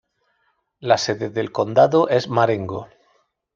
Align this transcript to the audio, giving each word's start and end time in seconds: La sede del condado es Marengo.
La 0.79 0.97
sede 0.97 1.29
del 1.29 1.51
condado 1.51 2.09
es 2.09 2.27
Marengo. 2.27 2.87